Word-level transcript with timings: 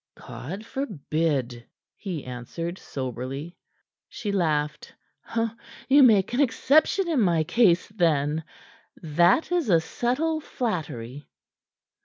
"God 0.15 0.65
forbid!" 0.65 1.67
he 1.95 2.25
answered 2.25 2.79
soberly. 2.79 3.55
She 4.09 4.31
laughed. 4.31 4.95
"You 5.89 6.01
make 6.01 6.33
an 6.33 6.41
exception 6.41 7.07
in 7.07 7.21
my 7.21 7.43
case, 7.43 7.87
then. 7.89 8.43
That 9.03 9.51
is 9.51 9.69
a 9.69 9.79
subtle 9.79 10.39
flattery!" 10.39 11.29